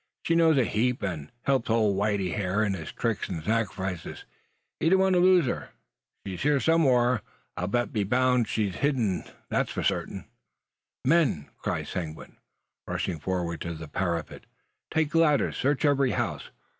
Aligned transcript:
She 0.23 0.33
knows 0.33 0.57
a 0.57 0.63
heap, 0.63 1.03
an' 1.03 1.31
helps 1.43 1.69
ole 1.69 1.93
whitey 1.95 2.33
hyur 2.35 2.65
in 2.65 2.73
his 2.73 2.91
tricks 2.91 3.29
an' 3.29 3.43
sacrifiches. 3.43 4.23
He 4.79 4.89
don't 4.89 4.97
want 4.99 5.13
to 5.13 5.19
lose 5.19 5.45
her. 5.45 5.69
She's 6.25 6.41
hyur 6.41 6.59
somewhur, 6.59 7.21
I'll 7.55 7.67
be 7.67 8.03
boun'; 8.03 8.41
but 8.41 8.49
she 8.49 8.69
ur 8.69 8.71
cached: 8.71 9.31
that's 9.49 9.73
sartin." 9.73 10.25
"Men!" 11.05 11.49
cries 11.59 11.89
Seguin, 11.89 12.37
rushing 12.87 13.19
forward 13.19 13.61
to 13.61 13.75
the 13.75 13.87
parapet, 13.87 14.47
"take 14.89 15.13
ladders! 15.13 15.55
Search 15.57 15.85
every 15.85 16.13
house! 16.13 16.49